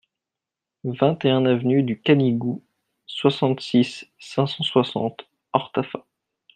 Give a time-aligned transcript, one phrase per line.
[0.99, 2.63] vingt et un avenue du Canigou,
[3.05, 6.07] soixante-six, cinq cent soixante, Ortaffa